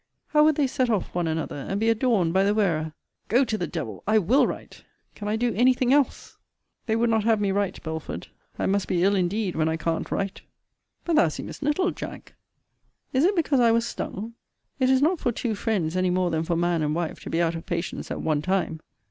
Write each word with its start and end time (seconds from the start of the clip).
how 0.29 0.43
would 0.43 0.55
they 0.55 0.65
set 0.65 0.89
off 0.89 1.13
one 1.13 1.27
another, 1.27 1.57
and 1.57 1.79
be 1.79 1.87
adorned 1.87 2.33
by 2.33 2.43
the 2.43 2.55
wearer! 2.55 2.91
Go 3.27 3.45
to 3.45 3.55
the 3.55 3.67
devil! 3.67 4.03
I 4.07 4.17
will 4.17 4.47
write! 4.47 4.83
Can 5.13 5.27
I 5.27 5.35
do 5.35 5.53
anything 5.53 5.93
else? 5.93 6.37
They 6.87 6.95
would 6.95 7.11
not 7.11 7.23
have 7.23 7.39
me 7.39 7.51
write, 7.51 7.83
Belford. 7.83 8.25
I 8.57 8.65
must 8.65 8.87
be 8.87 9.03
ill 9.03 9.13
indeed, 9.13 9.55
when 9.55 9.69
I 9.69 9.77
can't 9.77 10.09
write. 10.09 10.41
But 11.05 11.17
thou 11.17 11.27
seemest 11.27 11.61
nettled, 11.61 11.95
Jack! 11.95 12.33
Is 13.13 13.25
it 13.25 13.35
because 13.35 13.59
I 13.59 13.71
was 13.71 13.85
stung? 13.85 14.33
It 14.79 14.89
is 14.89 15.03
not 15.03 15.19
for 15.19 15.31
two 15.31 15.53
friends, 15.53 15.95
any 15.95 16.09
more 16.09 16.31
than 16.31 16.45
for 16.45 16.55
man 16.55 16.81
and 16.81 16.95
wife, 16.95 17.19
to 17.19 17.29
be 17.29 17.39
out 17.39 17.53
of 17.53 17.67
patience 17.67 18.09
at 18.09 18.21
one 18.21 18.41
time. 18.41 18.79